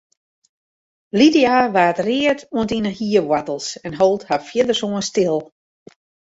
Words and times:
Lydia 1.19 1.57
waard 1.75 1.99
read 2.09 2.39
oant 2.57 2.73
yn 2.77 2.87
de 2.87 2.93
hierwoartels 2.99 3.67
en 3.87 3.97
hold 3.99 4.21
har 4.29 4.41
fierdersoan 4.49 5.03
stil. 5.11 5.37